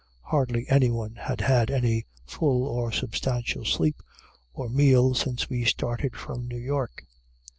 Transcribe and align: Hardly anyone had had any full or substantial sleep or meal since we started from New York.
Hardly 0.23 0.67
anyone 0.67 1.13
had 1.17 1.41
had 1.41 1.69
any 1.69 2.07
full 2.25 2.63
or 2.65 2.91
substantial 2.91 3.63
sleep 3.65 4.01
or 4.51 4.67
meal 4.67 5.13
since 5.13 5.47
we 5.47 5.63
started 5.63 6.15
from 6.15 6.47
New 6.47 6.57
York. 6.57 7.03